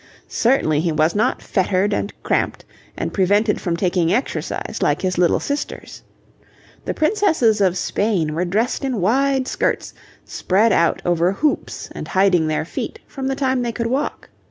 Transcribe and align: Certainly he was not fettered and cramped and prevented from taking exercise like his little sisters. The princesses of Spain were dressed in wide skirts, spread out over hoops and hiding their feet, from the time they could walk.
Certainly 0.27 0.79
he 0.81 0.91
was 0.91 1.13
not 1.13 1.43
fettered 1.43 1.93
and 1.93 2.11
cramped 2.23 2.65
and 2.97 3.13
prevented 3.13 3.61
from 3.61 3.77
taking 3.77 4.11
exercise 4.11 4.79
like 4.81 5.03
his 5.03 5.19
little 5.19 5.39
sisters. 5.39 6.01
The 6.85 6.95
princesses 6.95 7.61
of 7.61 7.77
Spain 7.77 8.33
were 8.33 8.43
dressed 8.45 8.83
in 8.83 8.99
wide 8.99 9.47
skirts, 9.47 9.93
spread 10.25 10.71
out 10.71 11.03
over 11.05 11.31
hoops 11.33 11.87
and 11.91 12.07
hiding 12.07 12.47
their 12.47 12.65
feet, 12.65 12.97
from 13.05 13.27
the 13.27 13.35
time 13.35 13.61
they 13.61 13.71
could 13.71 13.85
walk. 13.85 14.29